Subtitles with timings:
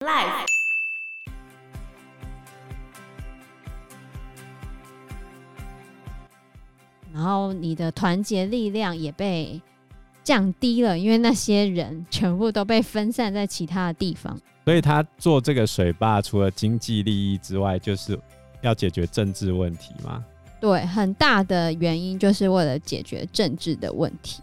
[0.00, 0.44] Life。
[7.14, 9.58] 然后你的团结力量也被
[10.22, 14.38] 降低了，因为那些人全部都被分散在其他的地方。
[14.66, 18.20] 所以他做这个水坝，除了经济利益之外，就是
[18.60, 20.22] 要解决政治问题嘛。
[20.60, 24.42] 对，很大的原因就是为了解决政治的问题。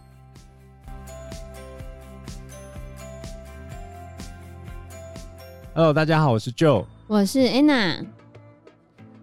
[5.76, 8.06] Hello，大家好，我是 Joe，我是 Anna。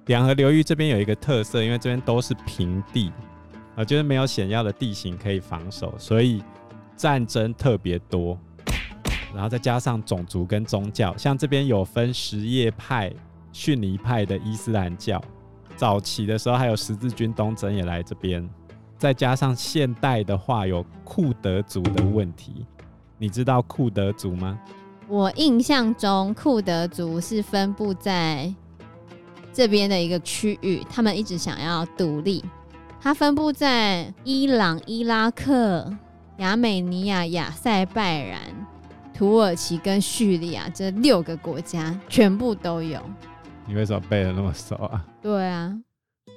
[0.06, 3.12] 两河流域这边有一个特色，因为这边都是平地，
[3.76, 6.42] 啊，就是没有险要的地形可以防守，所以
[6.96, 8.36] 战争特别多。
[9.32, 13.12] 然后再加上种族跟宗教，像这边有分什叶派、
[13.52, 15.22] 逊尼派的伊斯兰教。
[15.76, 18.50] 早期的时候还有十字军东征也来这边，
[18.98, 22.66] 再加上现代的话有库德族的问题，
[23.18, 24.58] 你知道库德族吗？
[25.10, 28.54] 我印象中库德族是分布在
[29.52, 32.44] 这边的一个区域，他们一直想要独立。
[33.00, 35.92] 它分布在伊朗、伊拉克、
[36.36, 38.40] 亚美尼亚、亚塞拜然、
[39.12, 43.02] 土耳其跟叙利亚这六个国家全部都有。
[43.66, 45.04] 你为什么背的那么熟啊？
[45.20, 45.76] 对啊，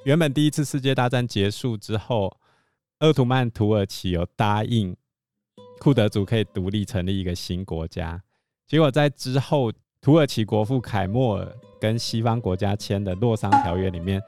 [0.04, 2.36] 原本第一次世界大战结束之后，
[2.98, 4.98] 鄂图曼土耳其有答应
[5.78, 8.24] 库德族可以独立成立一个新国家，
[8.68, 14.22] 结果在之后土耳其国父凯末尔跟西方国家签的洛桑条约里面，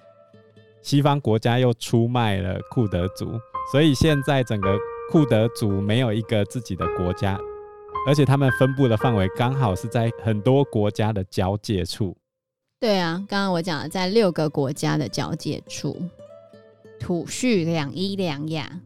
[0.81, 3.31] 西方国家又出卖了库德族，
[3.71, 4.77] 所以现在整个
[5.11, 7.39] 库德族没有一个自己的国家，
[8.07, 12.15] 而且他们分布的范围刚好是在很多国家的交界处。
[12.79, 15.97] 对啊，刚刚我讲了，在六个国家的交界处，
[16.99, 18.81] 土叙两伊两亚，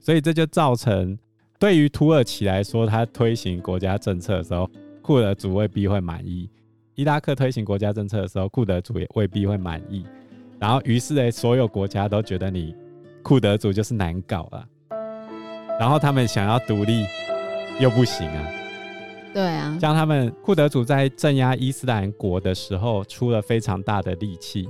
[0.00, 1.18] 所以这就造成
[1.58, 6.48] 对于土耳其来说，他推行国家政策的时候，库德族未必会满意；
[6.94, 10.04] 伊拉克推行国家政策的时候，库德族也未必会满意。
[10.58, 12.74] 然后，于是呢，所有国家都觉得你
[13.22, 14.66] 库德族就是难搞了，
[15.80, 17.04] 然后他们想要独立
[17.80, 18.48] 又不行啊。
[19.32, 24.68] 对啊，像他们库德族在镇压伊斯兰国的时候出了非常大的力气，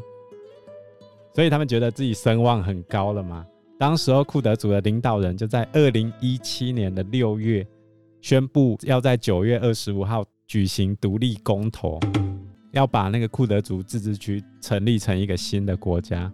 [1.33, 3.47] 所以他们觉得自己声望很高了嘛。
[3.79, 7.67] 当时候库德族的领导人就在二零一七年的六月
[8.23, 12.01] 宣布，要在九月二十五号举行独立公投，
[12.73, 16.33] 要把那个库德族自治区成立成一个新的国家。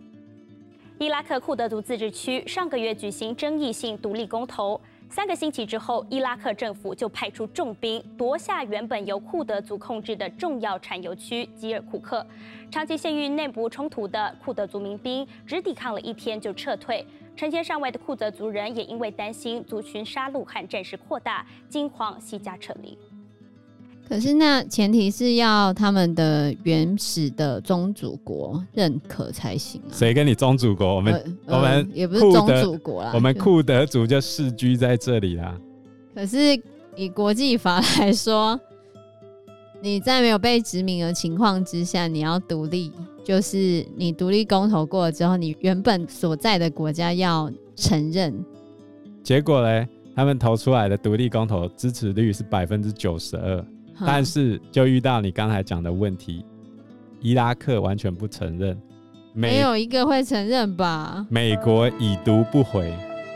[1.00, 4.80] 伊拉克库德族自治区上个月举行争议性独立公投。
[5.10, 12.24] 三个星期之后，伊拉克政府就派出重兵夺下原本由库德族控制的重要产油区吉尔库克。
[12.70, 17.04] 长期陷于内部冲突的库德族民兵只抵抗了一天就撤退，
[17.36, 22.96] 成千上万的库德族人也因为担心族群杀戮和战事扩大，惊慌西家撤离。
[24.08, 29.90] 可是，那前提是要他们的原始的宗主国认可才行啊。
[29.90, 30.96] 谁跟你宗主国？
[30.96, 31.14] 我们、
[31.46, 33.12] 呃、我们、呃、也不是宗主国啦。
[33.14, 35.58] 我们库德族就世居在这里啦。
[36.14, 36.38] 可是
[36.94, 38.60] 以国际法来说，
[39.80, 42.92] 你在没有被殖民的情况之下，你要独立，
[43.24, 48.34] 就是你独立公投过了之后，你原本所在的国家要承认。
[49.22, 53.64] 结果嘞，他们投出来的独立公投支持率是百分之九十二。
[54.04, 56.44] 但是就遇到你刚才讲的问题，
[57.20, 58.76] 伊拉克完全不承认，
[59.32, 61.24] 没有一个会承认吧？
[61.28, 62.92] 美国已读不回，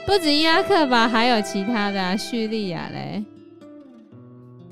[0.07, 3.23] 不止伊拉克吧，还有其他的啊，叙利亚嘞，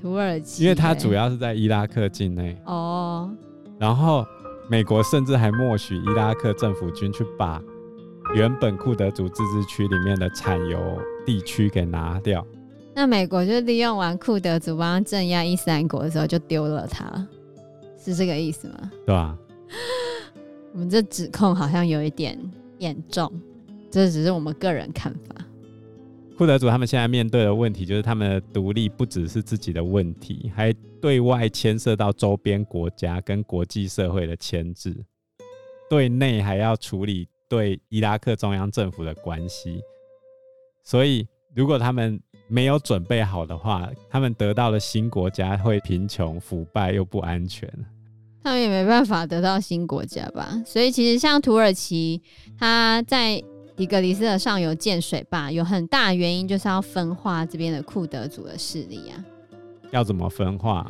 [0.03, 3.31] 土耳其，因为它主要是在伊拉克境内哦。
[3.79, 4.27] 然后
[4.69, 7.63] 美国甚至还默许伊拉克政府军去把
[8.35, 12.45] 原本库德族自治区里面的产油地区给拿掉。
[12.95, 17.05] 那美国就利用完库德族帮镇压伊斯兰国的时候，就丢了他，
[17.99, 18.91] 是这个意思吗？
[19.05, 19.37] 对吧？
[20.73, 22.39] 我们这指控好像有一点
[22.79, 23.31] 严重，
[23.91, 25.44] 这只是我们个人看法。
[26.37, 34.93] 库德族他们现在面对的问题，就是他们的独立不只是自己的问题，还对外牵涉到周边国家跟国际社会的牵制，
[35.89, 39.81] 对内还要处理对伊拉克中央政府的关系，
[40.83, 47.73] 所以如果他们没有准备好的话，他们得到的新国家会贫穷、腐败又不安全。
[48.43, 50.61] 他们也没办法得到新国家吧？
[50.67, 52.21] 所以其实像土耳其，
[52.59, 53.43] 他在
[53.77, 59.25] 底格里斯的上游建水坝，有很大的原因就是要分化这边的库德族的势力啊。
[59.91, 60.87] 要怎么分化？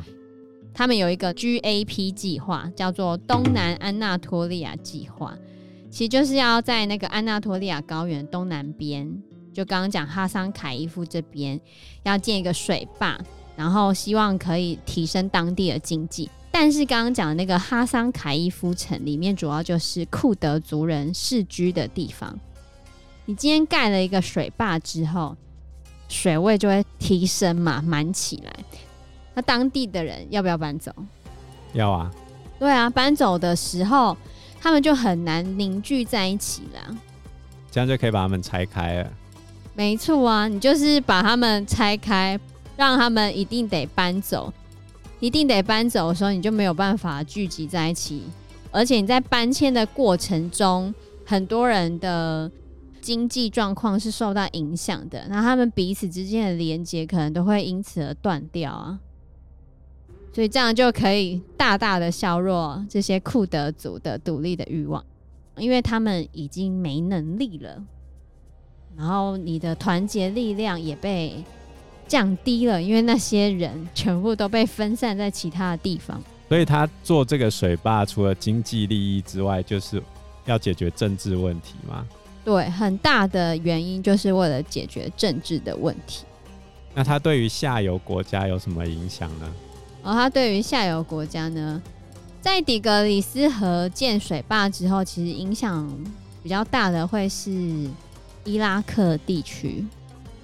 [0.75, 5.34] 他们有一个 GAP 计划，叫做东南安纳托利亚计划，
[5.90, 9.22] 其实就是要在那个安纳托利亚高原东南边。
[9.52, 11.58] 就刚刚讲哈桑凯伊夫这边
[12.02, 13.19] 要建一个水坝，
[13.56, 16.28] 然后希望可以提升当地的经济。
[16.50, 22.38] 但是刚刚讲的那个哈桑凯伊夫城里面，主要就是库德族人世居的地方。
[23.26, 25.37] 你今天盖了一个水坝之后，
[26.09, 28.53] 水位就会提升嘛，满起来。
[29.35, 30.93] 那当地的人要不要搬走？
[31.73, 32.11] 要啊。
[32.59, 34.17] 对啊，搬走的时候，
[34.61, 36.97] 他们就很难凝聚在一起了。
[37.71, 39.11] 这样就可以把他们拆开了。
[39.75, 42.38] 没错啊，你就是把他们拆开，
[42.77, 44.53] 让他们一定得搬走，
[45.19, 48.23] 一定得搬走的时候，你就没有办法聚集在一起。
[48.70, 50.94] 而且你在搬迁的过程中，
[51.27, 52.50] 很多人的
[53.05, 58.99] 经济状况是受到影响的，那他们彼此之间的连接可能都会因此而断掉啊。
[60.33, 65.05] 所以这样就可以大大的削弱这些库德族的独立的欲望，
[65.59, 67.85] 因为他们已经没能力了。
[68.97, 71.45] 然后你的团结力量也被
[72.09, 76.19] 降低了，因为那些人全部都被分散在其他的地方。
[76.49, 80.03] 所以他做这个水坝，除了经济利益之外，就是
[80.47, 82.06] 要解决政治问题吗？
[82.44, 86.25] 对，很大的原因就是为了解决政治的问题。
[86.94, 89.52] 那它对于下游国家有什么影响呢？
[90.02, 91.82] 而、哦、它对于下游国家呢，
[92.41, 95.88] 在底格里斯河建水坝之后，其实影响
[96.43, 97.88] 比较大的会是。
[98.46, 99.82] 伊拉克地区，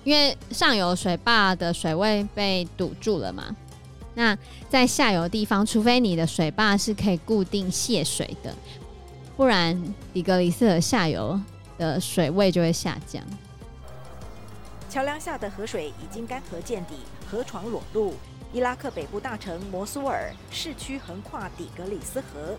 [0.04, 3.54] 因为上游水坝的水位被堵住了嘛，
[4.14, 4.34] 那
[4.70, 8.54] 在下游地方，除非你的水坝是可以固定泄水的，
[9.36, 9.78] 不然
[10.14, 11.38] 底格里斯河下游
[11.80, 13.24] 的水位就会下降。
[14.90, 16.96] 桥梁下的河水已经干涸见底，
[17.28, 18.14] 河床裸露。
[18.52, 22.56] 伊拉克北部大城摩苏尔市区横跨底格里斯河。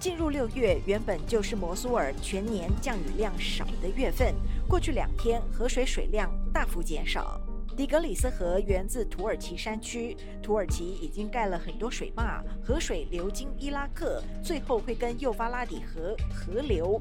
[0.00, 4.34] 进入六月，原本就是摩苏尔全年降雨量少的月份。
[4.68, 7.40] 过去两天，河水水量大幅减少。
[7.76, 16.98] 底格里斯河源自土耳其山区，土耳其已经盖了很多水坝，河水流经伊拉克，最后会跟幼发拉底河合流。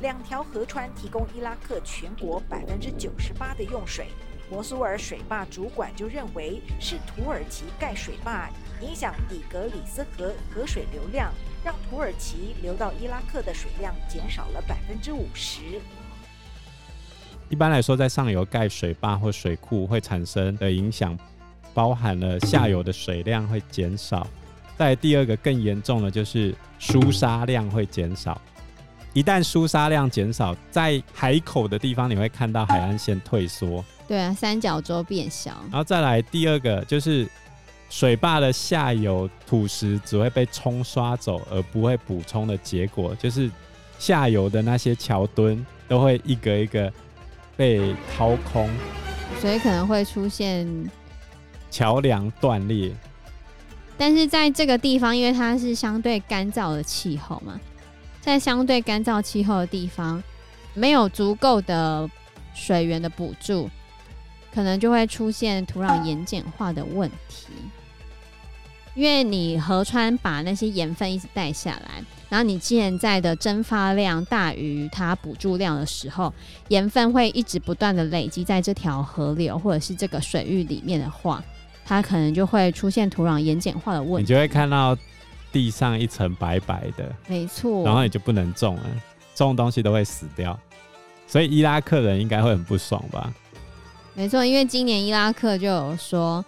[0.00, 4.08] 两条河川提供伊拉克全国百分之九十八的用水。
[4.50, 8.50] 摩苏尔水坝主管就认为是土耳其盖水坝，
[8.80, 11.32] 影响底格里斯河河水流量。
[11.64, 15.80] 让土耳其流到伊拉克的水量减少了百分之五十。
[17.48, 21.16] 一般来说，在上游盖水坝或水库会产生的影响，
[21.72, 24.26] 包含了下游的水量会减少。
[24.76, 28.40] 再第二个更严重的就是疏沙量会减少。
[29.12, 33.84] 一旦疏沙量减少，在海口的地方你会看到海岸线退缩。
[34.06, 35.52] 对啊，三角洲变小。
[35.70, 37.26] 然后再来第二个就是。
[37.88, 43.48] 水坝的下游土石只会被冲刷走，而不会补充的结果，就是
[43.96, 46.92] 下游的那些桥墩都会一个一个
[47.56, 48.68] 被掏空，
[49.40, 50.68] 所以可能会出现
[51.70, 52.92] 桥梁断裂。
[53.98, 57.58] 但是在这个地方，因为它是相对干燥的气候嘛，
[58.20, 60.22] 在相对干燥气候的地方，
[60.74, 62.08] 没有足够的
[62.54, 63.70] 水源的补助，
[64.52, 67.46] 可能就会出现土壤盐碱化的问题。
[68.96, 76.32] 因为你河川把那些盐分一直带下来，然后你现在的蒸发量大于它补助量的时候，
[76.68, 81.44] 盐分会一直不断的累积在这条河流或者是这个水域里面的话，
[81.84, 84.22] 它可能就会出现土壤盐碱化的问题。
[84.22, 84.96] 你就会看到
[85.52, 88.82] 地上一层白白的，没错，然后你就不能种了，
[89.34, 90.58] 种东西都会死掉，
[91.26, 93.30] 所以伊拉克人应该会很不爽吧？
[94.14, 96.42] 没错，因为今年伊拉克就有说。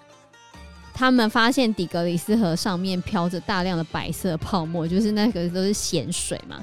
[0.99, 6.61] 他们发现底格里斯河上面飘着大量的白色泡沫，就是那个都是咸水嘛。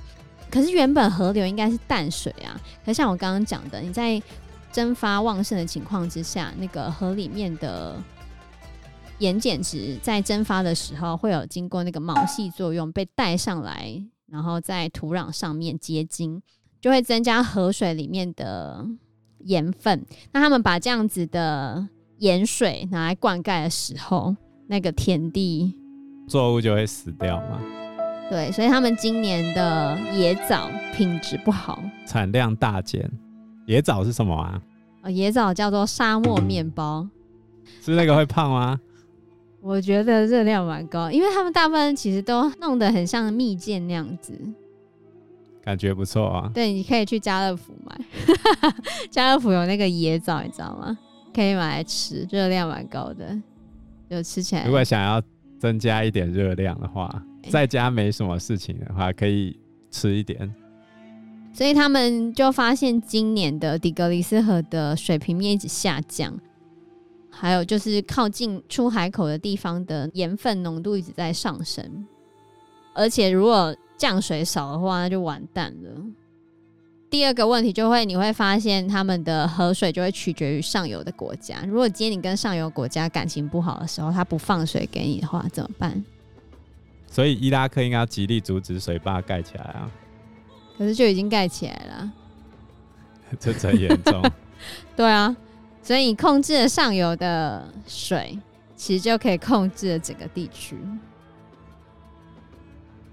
[0.51, 2.59] 可是原本河流应该是淡水啊。
[2.85, 4.21] 可像我刚刚讲的，你在
[4.73, 7.95] 蒸发旺盛的情况之下，那个河里面的
[9.19, 16.41] 盐碱值在蒸发的时候会有经过那个毛细作用被带上来，然后在土壤上面结晶，
[16.81, 18.85] 就会增加河水里面的
[19.45, 20.05] 盐分。
[20.33, 21.87] 那他们把这样子的。
[22.19, 24.35] 盐水拿来灌溉的时候，
[24.67, 25.73] 那个田地
[26.27, 27.61] 作物就会死掉吗。
[28.29, 33.09] 对，所以他们今年的野枣品质不好，产量大减。
[33.67, 34.61] 野枣是什么啊？
[35.03, 37.07] 哦，野枣叫做沙漠面包，
[37.81, 38.79] 是那个会胖吗？
[39.61, 44.39] 我觉得热量蛮高，因为他们大部分其实都弄得很像蜜饯那样子，
[45.63, 46.51] 感觉不错啊。
[46.53, 47.99] 对，你可以去家乐福买，
[49.09, 50.97] 家乐福有那个野枣，你知道吗？
[51.35, 53.37] 可以买来吃，热量蛮高的，
[54.09, 54.65] 就吃起来。
[54.65, 55.21] 如果想要
[55.59, 59.59] 增加一点热量的话，在家没什么事情的话，可以
[59.91, 60.49] 吃一点。
[61.51, 66.33] 所以他们就发现，今年的底格里斯河的水平面一直下降，
[67.29, 72.05] 还有就是靠近出海口的地方的盐分浓度一直在上升，
[72.93, 76.01] 而且如果降水少的话，那就完蛋了。
[77.15, 81.63] 第二个问题就会，你会发现他们的河水就会取决于上游的国家。
[81.65, 86.03] 如果今天你跟上游国家感情不好的时候，他不放水给你的话，怎么办？
[87.07, 89.89] 所以伊拉克应该要极力阻止水坝盖起来啊！
[90.77, 92.11] 可是就已经盖起来了，
[93.39, 94.21] 这真严重。
[94.93, 95.33] 对啊，
[95.81, 98.37] 所以你控制了上游的水，
[98.75, 100.75] 其实就可以控制了整个地区。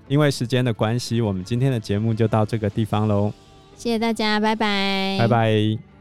[0.09, 3.33] 因为时间的关系，我们今天的节目就到这个地方喽。
[3.77, 5.92] 谢谢大家，拜拜，拜拜。